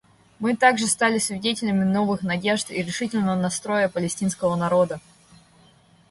[0.39, 4.99] Мы также стали свидетелями новых надежды и решительного настроя палестинского народа.